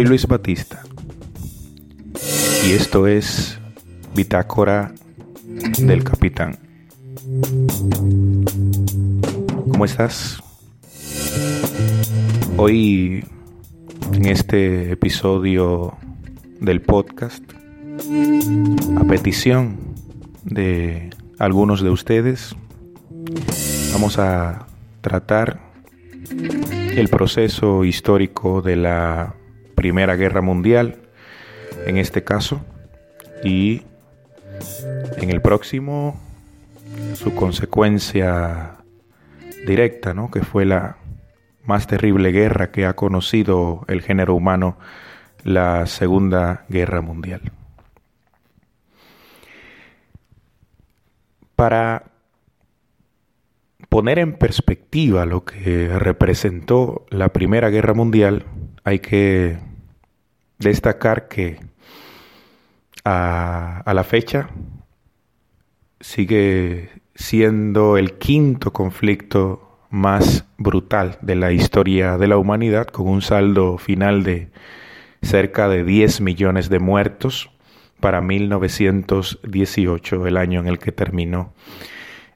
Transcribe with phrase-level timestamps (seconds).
[0.00, 0.82] Soy Luis Batista
[2.66, 3.60] y esto es
[4.14, 4.94] Bitácora
[5.78, 6.58] del Capitán.
[9.70, 10.42] ¿Cómo estás?
[12.56, 13.26] Hoy
[14.14, 15.98] en este episodio
[16.60, 17.44] del podcast,
[18.96, 19.76] a petición
[20.44, 22.56] de algunos de ustedes,
[23.92, 24.66] vamos a
[25.02, 25.60] tratar
[26.96, 29.34] el proceso histórico de la
[29.80, 30.96] Primera Guerra Mundial,
[31.86, 32.60] en este caso,
[33.42, 33.80] y
[35.16, 36.20] en el próximo
[37.14, 38.76] su consecuencia
[39.66, 40.30] directa, ¿no?
[40.30, 40.98] que fue la
[41.64, 44.76] más terrible guerra que ha conocido el género humano,
[45.44, 47.40] la Segunda Guerra Mundial.
[51.56, 52.04] Para
[53.88, 58.44] poner en perspectiva lo que representó la Primera Guerra Mundial,
[58.84, 59.69] hay que
[60.60, 61.58] destacar que
[63.04, 64.50] a, la fecha
[66.00, 73.22] sigue siendo el quinto conflicto más brutal de la historia de la humanidad, con un
[73.22, 74.50] saldo final de
[75.22, 77.50] cerca de 10 millones de muertos
[77.98, 81.52] para 1918, el año en el que terminó.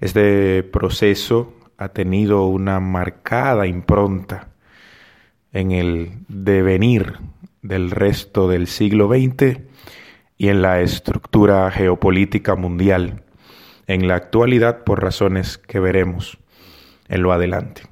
[0.01, 4.49] Este proceso ha tenido una marcada impronta
[5.53, 7.19] en el devenir
[7.65, 9.59] del resto del siglo XX
[10.37, 13.25] y en la estructura geopolítica mundial
[13.87, 16.39] en la actualidad por razones que veremos
[17.09, 17.83] en lo adelante.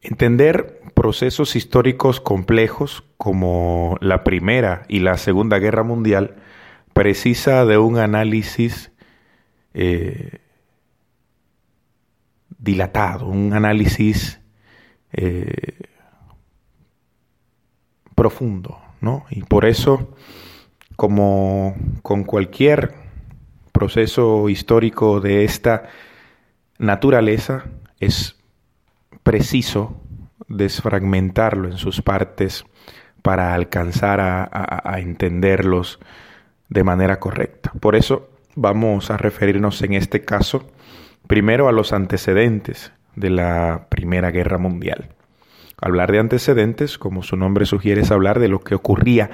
[0.00, 6.36] Entender procesos históricos complejos como la Primera y la Segunda Guerra Mundial
[6.94, 8.90] precisa de un análisis
[9.74, 10.38] eh,
[12.58, 14.40] dilatado, un análisis
[15.12, 15.91] eh,
[18.22, 19.24] profundo, ¿no?
[19.30, 20.14] Y por eso,
[20.94, 22.94] como con cualquier
[23.72, 25.88] proceso histórico de esta
[26.78, 27.64] naturaleza,
[27.98, 28.36] es
[29.24, 30.00] preciso
[30.46, 32.64] desfragmentarlo en sus partes
[33.22, 35.98] para alcanzar a entenderlos
[36.68, 37.72] de manera correcta.
[37.80, 40.70] Por eso vamos a referirnos en este caso
[41.26, 45.08] primero a los antecedentes de la Primera Guerra Mundial.
[45.82, 49.30] Hablar de antecedentes, como su nombre sugiere, es hablar de lo que ocurría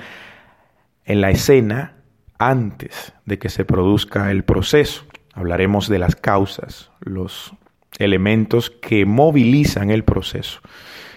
[1.05, 1.97] en la escena
[2.39, 5.05] antes de que se produzca el proceso.
[5.35, 7.53] Hablaremos de las causas, los
[7.99, 10.61] elementos que movilizan el proceso,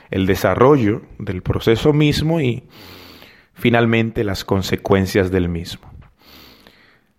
[0.09, 2.67] el desarrollo del proceso mismo y
[3.53, 5.89] finalmente las consecuencias del mismo.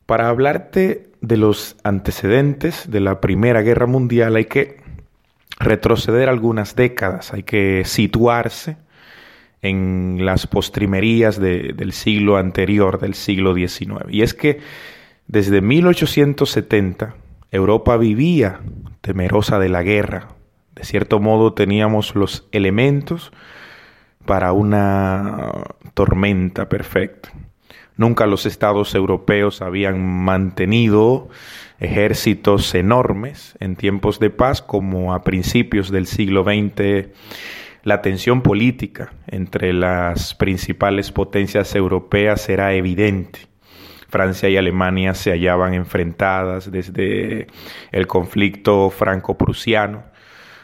[0.04, 4.81] Para hablarte de los antecedentes de la Primera Guerra Mundial hay que
[5.62, 8.76] retroceder algunas décadas, hay que situarse
[9.62, 14.06] en las postrimerías del siglo anterior, del siglo XIX.
[14.10, 14.58] Y es que
[15.28, 17.14] desde 1870
[17.52, 18.60] Europa vivía
[19.00, 20.28] temerosa de la guerra.
[20.74, 23.32] De cierto modo teníamos los elementos
[24.26, 25.52] para una
[25.94, 27.30] tormenta perfecta.
[27.96, 31.28] Nunca los estados europeos habían mantenido
[31.82, 37.09] ejércitos enormes en tiempos de paz como a principios del siglo XX.
[37.82, 43.41] La tensión política entre las principales potencias europeas era evidente.
[44.09, 47.48] Francia y Alemania se hallaban enfrentadas desde
[47.91, 50.04] el conflicto franco-prusiano.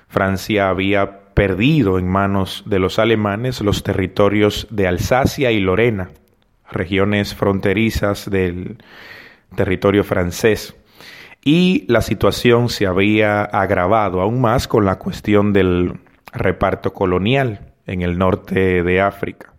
[0.07, 6.11] Francia había perdido en manos de los alemanes los territorios de Alsacia y Lorena,
[6.71, 8.77] regiones fronterizas del
[9.57, 10.77] territorio francés.
[11.45, 16.01] Y la situación se había agravado aún más con la cuestión del
[16.33, 19.55] reparto colonial en el norte de África.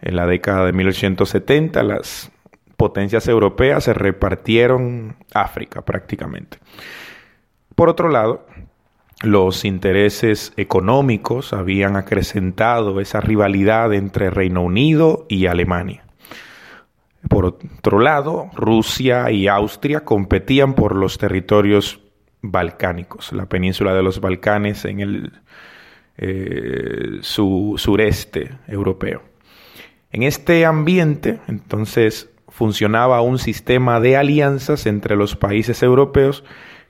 [0.00, 2.30] En la década de 1870 las
[2.76, 6.58] potencias europeas se repartieron África prácticamente.
[7.74, 8.46] Por otro lado,
[9.22, 16.05] los intereses económicos habían acrecentado esa rivalidad entre Reino Unido y Alemania.
[17.28, 22.00] Por otro lado, Rusia y Austria competían por los territorios
[22.42, 25.32] balcánicos, la península de los Balcanes en el
[26.18, 29.22] eh, sureste europeo.
[30.12, 36.44] En este ambiente, entonces, funcionaba un sistema de alianzas entre los países europeos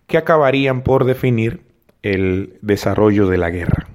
[0.06, 1.62] que acabarían por definir
[2.02, 3.88] el desarrollo de la guerra.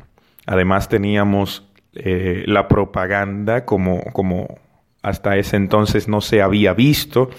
[0.46, 4.60] Además teníamos eh, la propaganda como, como
[5.02, 7.30] hasta ese entonces no se había visto.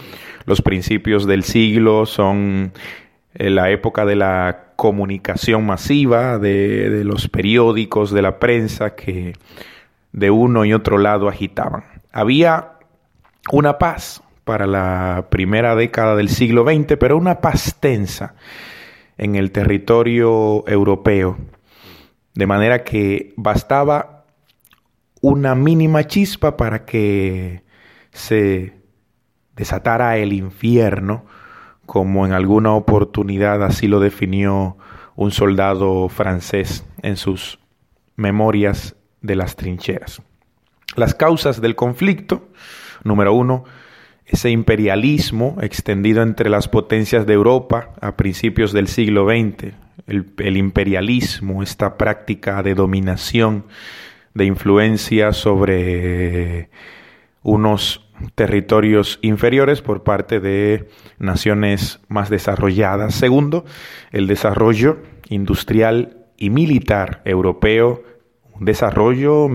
[0.45, 2.73] Los principios del siglo son
[3.35, 9.35] eh, la época de la comunicación masiva, de, los periódicos, de la prensa, que
[10.13, 11.85] de uno y otro lado agitaban.
[12.13, 12.73] Había
[13.51, 18.35] una paz para la primera década del siglo XX, pero una paz tensa
[19.19, 21.39] en el territorio europeo,
[22.35, 24.12] de manera que bastaba
[25.23, 27.63] una mínima chispa para que
[28.13, 28.75] se
[29.57, 31.25] desatara el infierno,
[31.87, 34.77] como en alguna oportunidad así lo definió
[35.17, 37.59] un soldado francés en sus
[38.17, 40.21] memorias de las trincheras.
[40.97, 42.49] Las causas del conflicto,
[43.05, 43.65] número uno,
[44.27, 49.75] ese imperialismo extendido entre las potencias de Europa a principios del siglo XX,
[50.07, 53.67] el, imperialismo, esta práctica de dominación,
[54.35, 56.71] de influencia sobre
[57.43, 60.89] unos territorios inferiores por parte de
[61.19, 63.15] naciones más desarrolladas.
[63.15, 63.65] Segundo,
[64.11, 64.99] el desarrollo
[65.29, 68.03] industrial y militar europeo,
[68.55, 69.49] un desarrollo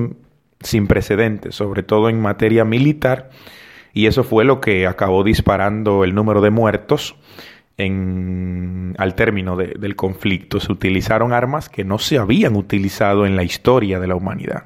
[0.60, 3.30] sin precedentes, sobre todo en materia militar,
[3.94, 7.16] y eso fue lo que acabó disparando el número de muertos
[7.80, 10.60] al término del conflicto.
[10.60, 14.64] Se utilizaron armas que no se habían utilizado en la historia de la humanidad.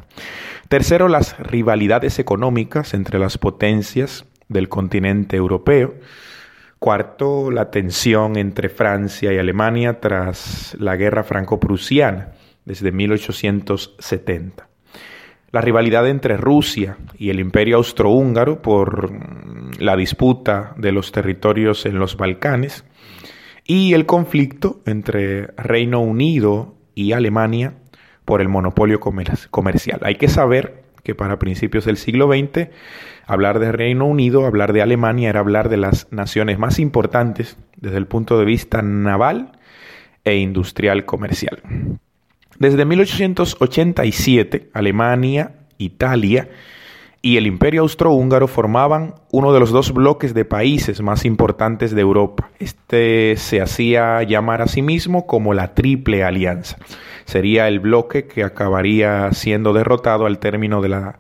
[0.70, 5.96] Tercero, las rivalidades económicas entre las potencias del continente europeo.
[6.80, 12.30] Cuarto, la tensión entre Francia y Alemania tras la guerra franco-prusiana
[12.66, 14.72] desde 1870
[15.52, 19.12] la rivalidad entre Rusia y el imperio austrohúngaro por
[19.82, 22.86] la disputa de los territorios en los Balcanes
[23.72, 27.76] y el conflicto entre Reino Unido y Alemania
[28.26, 30.02] por el monopolio comercial.
[30.04, 32.68] Hay que saber que para principios del siglo XX
[33.26, 37.96] hablar de Reino Unido, hablar de Alemania era hablar de las naciones más importantes desde
[37.96, 39.54] el punto de vista naval
[40.26, 41.62] e industrial comercial.
[42.60, 46.50] Desde 1887, Alemania, Italia
[47.22, 52.02] y el Imperio Austrohúngaro formaban uno de los dos bloques de países más importantes de
[52.02, 52.50] Europa.
[52.60, 56.78] Este se hacía llamar a sí mismo como la Triple Alianza.
[57.26, 61.20] Sería el bloque que acabaría siendo derrotado al término de la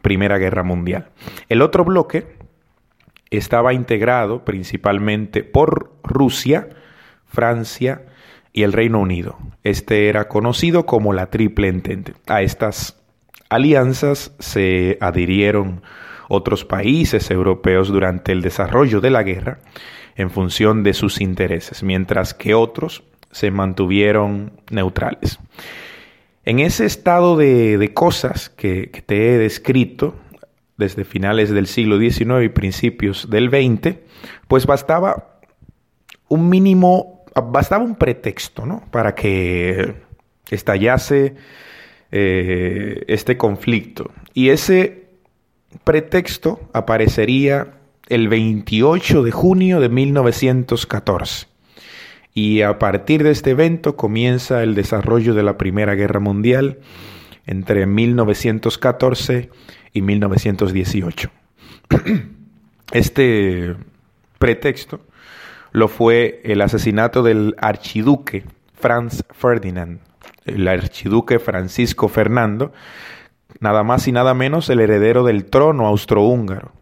[0.00, 1.10] Primera Guerra Mundial.
[1.48, 2.36] El otro bloque
[3.30, 6.68] estaba integrado principalmente por Rusia,
[7.26, 8.02] Francia,
[8.52, 9.38] y el Reino Unido.
[9.62, 12.14] Este era conocido como la Triple Entente.
[12.26, 13.01] A estas
[13.54, 15.82] alianzas se adhirieron
[16.28, 19.58] otros países europeos durante el desarrollo de la guerra
[20.16, 25.38] en función de sus intereses, mientras que otros se mantuvieron neutrales.
[26.44, 30.16] En ese estado de, cosas que, que, te he descrito
[30.76, 33.96] desde finales del siglo XIX y principios del XX,
[34.48, 35.38] pues bastaba
[36.28, 38.82] un mínimo bastaba un pretexto ¿no?
[38.90, 39.94] para que
[40.50, 41.34] estallase
[42.12, 44.10] eh, este conflicto.
[44.34, 45.06] Y ese
[45.84, 47.74] pretexto aparecería
[48.08, 51.46] el 28 de junio de 1914.
[52.34, 56.78] Y a partir de este evento comienza el desarrollo de la Primera Guerra Mundial
[57.46, 59.50] entre 1914
[59.92, 61.30] y 1918.
[62.92, 63.74] Este
[64.38, 65.00] pretexto
[65.72, 68.44] lo fue el asesinato del archiduque
[68.74, 70.00] Franz Ferdinand,
[70.44, 72.72] el archiduque Francisco Fernando,
[73.60, 76.72] nada más y nada menos el heredero del trono austrohúngaro.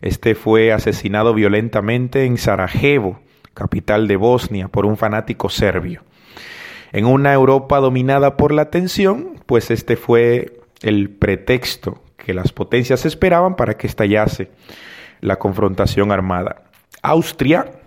[0.00, 3.20] Este fue asesinado violentamente en Sarajevo,
[3.54, 6.02] capital de Bosnia, por un fanático serbio.
[6.92, 13.04] En una Europa dominada por la tensión, pues este fue el pretexto que las potencias
[13.06, 14.50] esperaban para que estallase
[15.20, 16.62] la confrontación armada.
[17.02, 17.80] Austria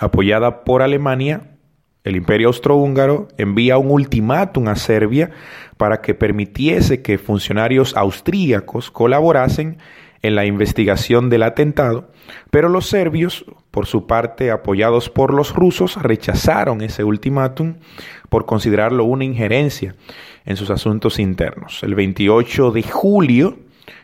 [0.00, 1.42] apoyada por Alemania,
[2.04, 5.30] el imperio austrohúngaro envía un ultimátum a Serbia
[5.76, 9.78] para que permitiese que funcionarios austríacos colaborasen
[10.22, 12.10] en la investigación del atentado,
[12.50, 17.76] pero los serbios, por su parte apoyados por los rusos, rechazaron ese ultimátum
[18.28, 19.94] por considerarlo una injerencia
[20.44, 21.82] en sus asuntos internos.
[21.82, 23.58] El 28 de julio,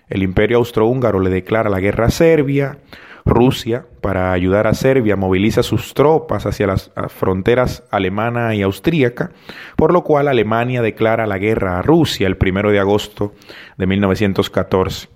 [0.09, 2.79] el imperio austrohúngaro le declara la guerra a Serbia,
[3.27, 9.33] Rusia, para ayudar a Serbia, moviliza sus tropas hacia las fronteras alemana y austríaca,
[9.77, 13.35] por lo cual Alemania declara la guerra a Rusia el 1 de agosto
[13.77, 15.09] de 1914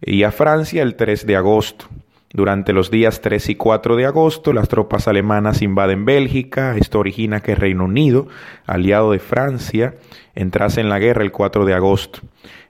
[0.00, 1.86] y a Francia el 3 de agosto.
[2.34, 6.76] Durante los días 3 y 4 de agosto, las tropas alemanas invaden Bélgica.
[6.78, 8.26] Esto origina que Reino Unido,
[8.66, 9.96] aliado de Francia,
[10.34, 12.20] entrase en la guerra el 4 de agosto.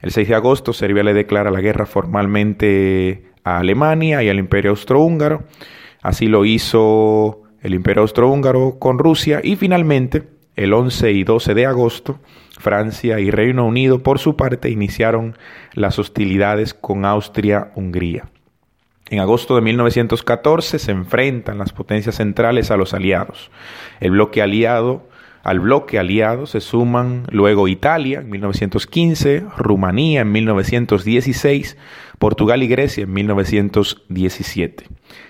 [0.00, 4.70] El 6 de agosto, Serbia le declara la guerra formalmente a Alemania y al Imperio
[4.70, 5.44] Austrohúngaro.
[6.00, 10.24] Así lo hizo el Imperio Austrohúngaro con Rusia y finalmente
[10.56, 12.18] el 11 y 12 de agosto,
[12.58, 15.36] Francia y Reino Unido, por su parte, iniciaron
[15.72, 18.28] las hostilidades con Austria-Hungría.
[19.08, 23.50] En agosto de 1914 se enfrentan las potencias centrales a los aliados.
[24.00, 25.06] El bloque aliado
[25.42, 31.76] al bloque aliado se suman luego Italia en 1915, Rumanía en 1916,
[32.18, 34.86] Portugal y Grecia en 1917.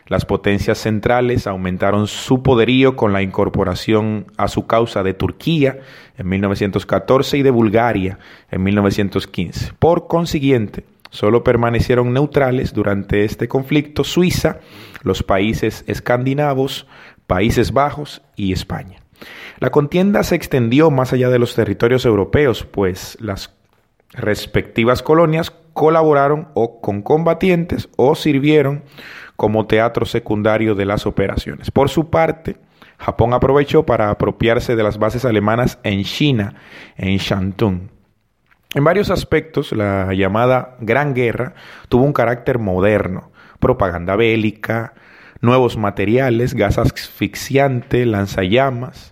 [0.06, 5.78] Las potencias centrales aumentaron su poderío con la incorporación a su causa de Turquía
[6.18, 8.18] en 1914 y de Bulgaria
[8.50, 9.72] en 1915.
[9.78, 14.58] Por consiguiente, solo permanecieron neutrales durante este conflicto Suiza,
[15.02, 16.86] los países escandinavos,
[17.26, 19.01] Países Bajos y España.
[19.58, 23.54] La contienda se extendió más allá de los territorios europeos, pues las
[24.12, 28.84] respectivas colonias colaboraron o con combatientes o sirvieron
[29.36, 31.70] como teatro secundario de las operaciones.
[31.70, 32.56] Por su parte,
[32.98, 36.54] Japón aprovechó para apropiarse de las bases alemanas en China,
[36.96, 37.88] en Shantung.
[38.74, 41.54] En varios aspectos, la llamada Gran Guerra
[41.88, 44.94] tuvo un carácter moderno, propaganda bélica,
[45.40, 49.11] nuevos materiales, gas asfixiante, lanzallamas,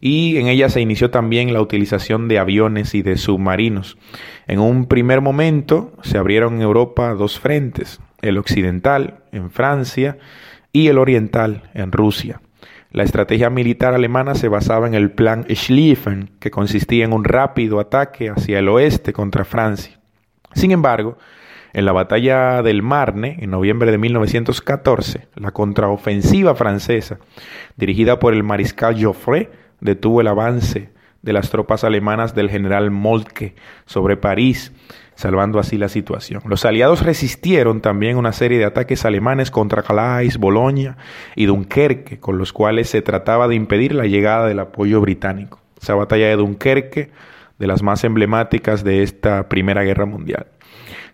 [0.00, 3.98] y en ella se inició también la utilización de aviones y de submarinos.
[4.46, 10.18] En un primer momento se abrieron en Europa dos frentes, el occidental en Francia
[10.72, 12.40] y el oriental en Rusia.
[12.90, 17.80] La estrategia militar alemana se basaba en el plan Schlieffen, que consistía en un rápido
[17.80, 20.00] ataque hacia el oeste contra Francia.
[20.54, 21.18] Sin embargo,
[21.74, 27.18] en la batalla del Marne, en noviembre de 1914, la contraofensiva francesa,
[27.76, 29.50] dirigida por el mariscal Joffre,
[29.80, 30.90] detuvo el avance
[31.22, 33.54] de las tropas alemanas del general Moltke
[33.86, 34.72] sobre París,
[35.14, 36.42] salvando así la situación.
[36.46, 40.96] Los aliados resistieron también una serie de ataques alemanes contra Calais, Bolonia
[41.34, 45.60] y Dunkerque, con los cuales se trataba de impedir la llegada del apoyo británico.
[45.80, 47.10] Esa batalla de Dunkerque,
[47.58, 50.46] de las más emblemáticas de esta Primera Guerra Mundial.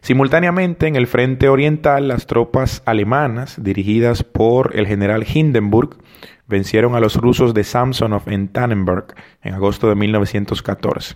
[0.05, 5.97] Simultáneamente, en el frente oriental, las tropas alemanas, dirigidas por el general Hindenburg,
[6.47, 11.15] vencieron a los rusos de Samsonov en Tannenberg en agosto de 1914.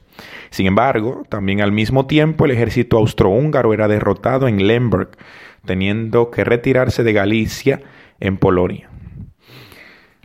[0.48, 5.10] Sin embargo, también al mismo tiempo el ejército austrohúngaro era derrotado en Lemberg,
[5.66, 7.82] teniendo que retirarse de Galicia
[8.20, 8.88] en Polonia.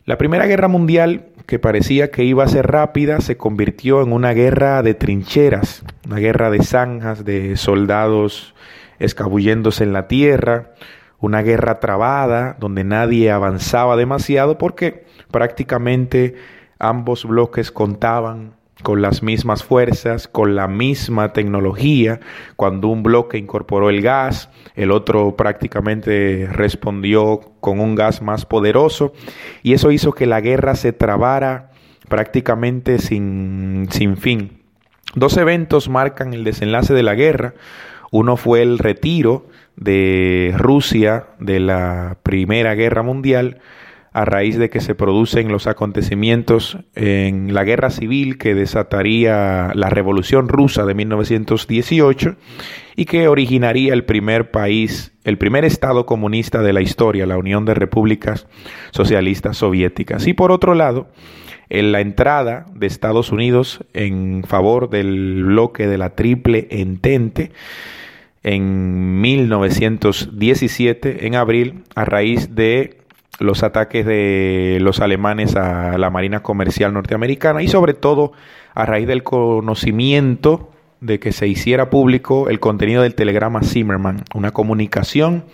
[0.06, 4.34] La Primera Guerra Mundial, que parecía que iba a ser rápida, se convirtió en una
[4.34, 8.54] guerra de trincheras, una guerra de zanjas, de soldados
[9.00, 10.74] escabulléndose en la tierra,
[11.20, 16.36] una guerra trabada donde nadie avanzaba demasiado porque prácticamente
[16.80, 22.20] ambos bloques contaban con las mismas fuerzas, con la misma tecnología.
[22.56, 29.14] Cuando un bloque incorporó el gas, el otro prácticamente respondió con un gas más poderoso
[29.64, 31.72] y eso hizo que la guerra se trabara
[32.08, 34.62] prácticamente sin, sin fin.
[35.16, 37.54] Dos eventos marcan el desenlace de la guerra.
[38.12, 43.60] Uno fue el retiro de Rusia de la Primera Guerra Mundial
[44.14, 49.90] a raíz de que se producen los acontecimientos en la guerra civil que desataría la
[49.90, 52.36] Revolución Rusa de 1918
[52.96, 57.66] y que originaría el primer país, el primer estado comunista de la historia, la Unión
[57.66, 58.46] de Repúblicas
[58.92, 60.28] Socialistas Soviéticas.
[60.28, 61.08] Y por otro lado,
[61.70, 67.52] en la entrada de Estados Unidos en favor del bloque de la Triple Entente,
[68.44, 73.03] en 1917, en abril, a raíz de
[73.40, 78.34] los ataques de los alemanes a la Marina Comercial norteamericana y sobre todo
[78.74, 80.70] a raíz del conocimiento
[81.02, 85.46] de que se hiciera público el contenido del telegrama Zimmermann, una comunicación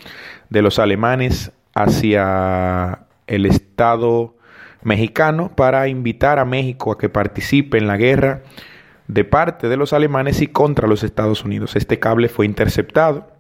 [0.49, 4.35] de los alemanes hacia el Estado
[4.83, 8.43] mexicano para invitar a México a que participe en la guerra
[9.07, 11.75] de parte de los alemanes y contra los Estados Unidos.
[11.75, 13.31] Este cable fue interceptado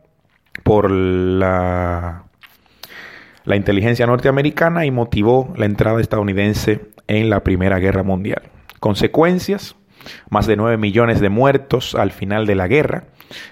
[0.63, 2.23] por la,
[3.45, 8.43] la inteligencia norteamericana y motivó la entrada estadounidense en la Primera Guerra Mundial.
[8.79, 9.75] Consecuencias,
[10.29, 13.05] más de 9 millones de muertos al final de la guerra,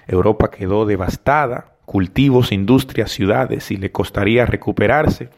[0.06, 5.30] Europa quedó devastada, cultivos, industrias, ciudades y le costaría recuperarse.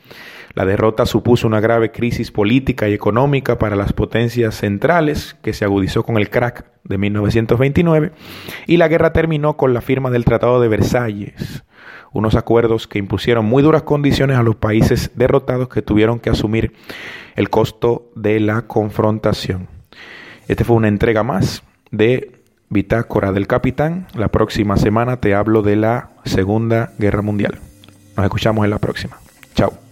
[0.55, 5.65] La derrota supuso una grave crisis política y económica para las potencias centrales, que se
[5.65, 8.13] agudizó con el crack de 1929,
[8.67, 11.63] y la guerra terminó con la firma del Tratado de Versalles,
[12.13, 16.73] unos acuerdos que impusieron muy duras condiciones a los países derrotados que tuvieron que asumir
[17.37, 19.69] el costo de la confrontación.
[20.49, 22.33] Esta fue una entrega más de
[22.69, 24.07] Bitácora del Capitán.
[24.15, 27.59] La próxima semana te hablo de la Segunda Guerra Mundial.
[28.17, 29.19] Nos escuchamos en la próxima.
[29.55, 29.90] Chao.